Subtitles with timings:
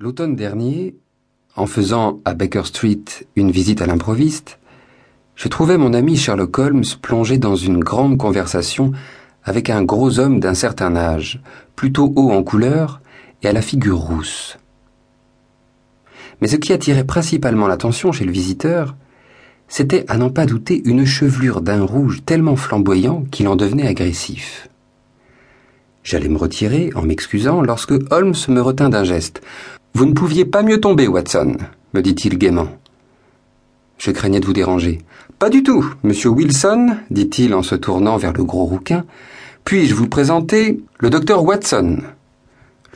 [0.00, 0.94] L'automne dernier,
[1.56, 3.02] en faisant à Baker Street
[3.34, 4.60] une visite à l'improviste,
[5.34, 8.92] je trouvais mon ami Sherlock Holmes plongé dans une grande conversation
[9.42, 11.42] avec un gros homme d'un certain âge,
[11.74, 13.00] plutôt haut en couleur
[13.42, 14.58] et à la figure rousse.
[16.40, 18.94] Mais ce qui attirait principalement l'attention chez le visiteur,
[19.66, 24.68] c'était à n'en pas douter une chevelure d'un rouge tellement flamboyant qu'il en devenait agressif.
[26.04, 29.42] J'allais me retirer en m'excusant lorsque Holmes me retint d'un geste.
[29.98, 31.56] Vous ne pouviez pas mieux tomber, Watson,
[31.92, 32.68] me dit-il gaiement.
[33.98, 35.00] Je craignais de vous déranger.
[35.40, 39.04] Pas du tout, monsieur Wilson, dit-il en se tournant vers le gros rouquin.
[39.64, 41.98] Puis-je vous présenter le docteur Watson?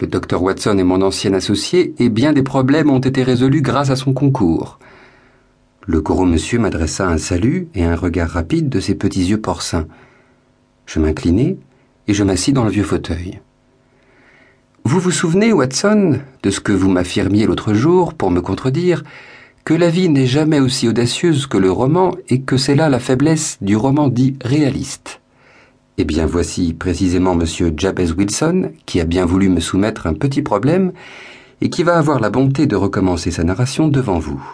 [0.00, 3.90] Le docteur Watson est mon ancien associé et bien des problèmes ont été résolus grâce
[3.90, 4.78] à son concours.
[5.84, 9.88] Le gros monsieur m'adressa un salut et un regard rapide de ses petits yeux porcins.
[10.86, 11.58] Je m'inclinai
[12.06, 13.40] et je m'assis dans le vieux fauteuil.
[14.92, 19.04] Vous vous souvenez, Watson, de ce que vous m'affirmiez l'autre jour pour me contredire,
[19.64, 22.98] que la vie n'est jamais aussi audacieuse que le roman et que c'est là la
[22.98, 25.22] faiblesse du roman dit réaliste.
[25.96, 27.72] Eh bien voici précisément M.
[27.74, 30.92] Jabez Wilson qui a bien voulu me soumettre un petit problème
[31.62, 34.44] et qui va avoir la bonté de recommencer sa narration devant vous.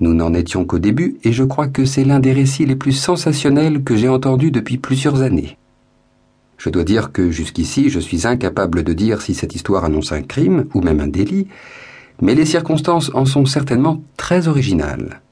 [0.00, 2.92] Nous n'en étions qu'au début et je crois que c'est l'un des récits les plus
[2.92, 5.58] sensationnels que j'ai entendus depuis plusieurs années.
[6.58, 10.22] Je dois dire que jusqu'ici je suis incapable de dire si cette histoire annonce un
[10.22, 11.46] crime ou même un délit,
[12.20, 15.22] mais les circonstances en sont certainement très originales.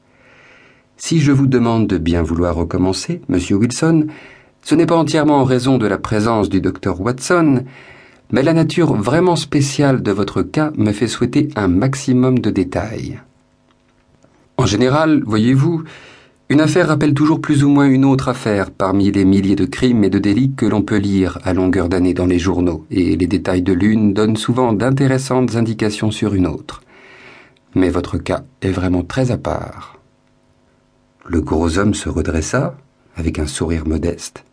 [0.96, 4.06] Si je vous demande de bien vouloir recommencer, monsieur Wilson,
[4.62, 7.64] ce n'est pas entièrement en raison de la présence du docteur Watson,
[8.30, 13.20] mais la nature vraiment spéciale de votre cas me fait souhaiter un maximum de détails.
[14.56, 15.84] En général, voyez-vous,
[16.48, 20.04] une affaire rappelle toujours plus ou moins une autre affaire parmi les milliers de crimes
[20.04, 23.26] et de délits que l'on peut lire à longueur d'année dans les journaux, et les
[23.26, 26.82] détails de l'une donnent souvent d'intéressantes indications sur une autre.
[27.74, 29.98] Mais votre cas est vraiment très à part.
[31.26, 32.76] Le gros homme se redressa,
[33.16, 34.44] avec un sourire modeste,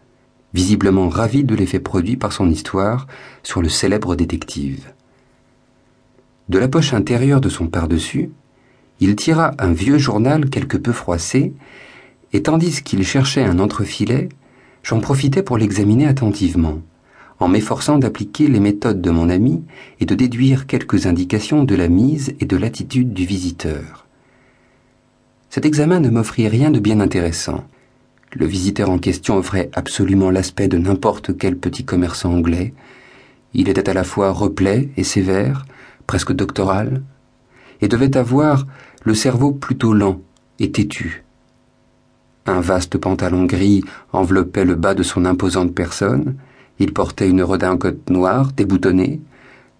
[0.55, 3.05] visiblement ravi de l'effet produit par son histoire
[3.43, 4.91] sur le célèbre détective.
[6.49, 8.31] De la poche intérieure de son pardessus,
[8.99, 11.53] il tira un vieux journal quelque peu froissé,
[12.31, 14.29] et tandis qu'il cherchait un entrefilet,
[14.81, 16.81] j'en profitais pour l'examiner attentivement,
[17.39, 19.63] en m'efforçant d'appliquer les méthodes de mon ami
[19.99, 24.05] et de déduire quelques indications de la mise et de l'attitude du visiteur.
[25.49, 27.63] Cet examen ne m'offrit rien de bien intéressant.
[28.31, 32.73] Le visiteur en question offrait absolument l'aspect de n'importe quel petit commerçant anglais.
[33.53, 35.67] Il était à la fois replet et sévère,
[36.07, 37.03] presque doctoral,
[37.81, 38.65] et devait avoir
[39.03, 40.21] le cerveau plutôt lent
[40.59, 41.23] et têtu.
[42.45, 46.35] Un vaste pantalon gris enveloppait le bas de son imposante personne,
[46.79, 49.21] il portait une redingote noire déboutonnée,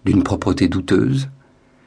[0.04, 1.28] d'une propreté douteuse,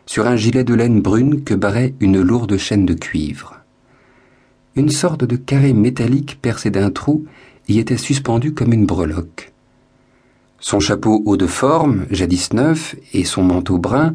[0.06, 3.60] sur un gilet de laine brune que barrait une lourde chaîne de cuivre.
[4.76, 7.26] Une sorte de carré métallique percé d'un trou
[7.68, 9.52] y était suspendu comme une breloque.
[10.60, 14.14] Son chapeau haut de forme, jadis neuf, et son manteau brun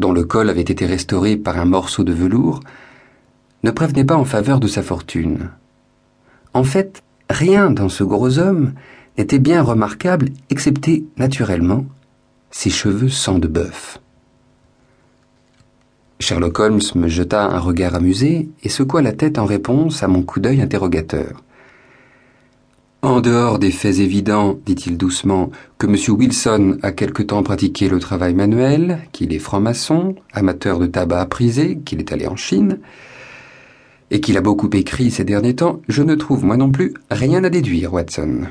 [0.00, 2.60] dont le col avait été restauré par un morceau de velours,
[3.62, 5.50] ne prévenait pas en faveur de sa fortune.
[6.54, 8.72] En fait, rien dans ce gros homme
[9.18, 11.84] n'était bien remarquable, excepté, naturellement,
[12.50, 14.00] ses cheveux sang de bœuf.
[16.18, 20.22] Sherlock Holmes me jeta un regard amusé et secoua la tête en réponse à mon
[20.22, 21.42] coup d'œil interrogateur.
[23.02, 25.96] En dehors des faits évidents, dit-il doucement, que M.
[26.18, 31.78] Wilson a quelque temps pratiqué le travail manuel, qu'il est franc-maçon, amateur de tabac prisé,
[31.78, 32.78] qu'il est allé en Chine,
[34.10, 37.42] et qu'il a beaucoup écrit ces derniers temps, je ne trouve moi non plus rien
[37.42, 38.48] à déduire, Watson.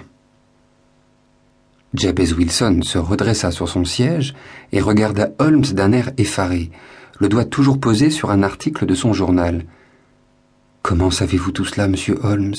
[1.93, 4.33] Jabez Wilson se redressa sur son siège
[4.71, 6.71] et regarda Holmes d'un air effaré,
[7.19, 9.65] le doigt toujours posé sur un article de son journal.
[10.81, 12.55] Comment savez-vous tout cela, monsieur Holmes?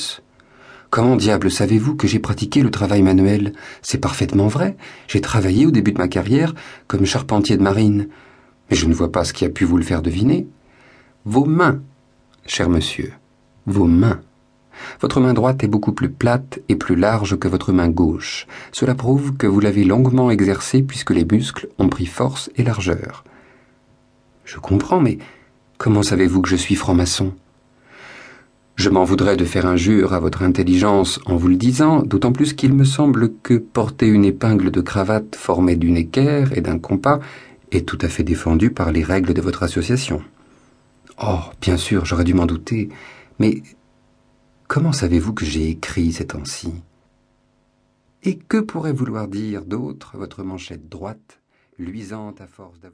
[0.90, 3.52] Comment diable savez-vous que j'ai pratiqué le travail manuel?
[3.80, 4.76] C'est parfaitement vrai.
[5.06, 6.52] J'ai travaillé au début de ma carrière
[6.88, 8.08] comme charpentier de marine.
[8.68, 10.48] Mais je ne vois pas ce qui a pu vous le faire deviner.
[11.24, 11.80] Vos mains,
[12.44, 13.12] cher monsieur,
[13.66, 14.20] vos mains.
[15.00, 18.48] Votre main droite est beaucoup plus plate et plus large que votre main gauche.
[18.72, 23.22] Cela prouve que vous l'avez longuement exercée puisque les muscles ont pris force et largeur.
[24.44, 25.18] Je comprends, mais
[25.78, 27.32] comment savez-vous que je suis franc-maçon?
[28.80, 32.54] Je m'en voudrais de faire injure à votre intelligence en vous le disant, d'autant plus
[32.54, 37.20] qu'il me semble que porter une épingle de cravate formée d'une équerre et d'un compas
[37.72, 40.22] est tout à fait défendu par les règles de votre association.
[41.22, 42.88] Oh, bien sûr, j'aurais dû m'en douter,
[43.38, 43.62] mais
[44.66, 46.72] comment savez-vous que j'ai écrit ces temps-ci?
[48.22, 51.42] Et que pourrait vouloir dire d'autre votre manchette droite,
[51.78, 52.90] luisante à force d'avoir